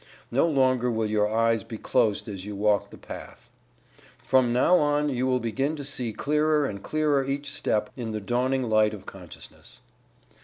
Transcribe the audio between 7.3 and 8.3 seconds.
step, in the